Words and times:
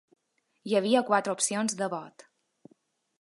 Hi 0.69 0.73
havia 0.79 1.03
quatre 1.11 1.35
opcions 1.37 1.77
de 1.83 1.91
vot. 1.93 2.29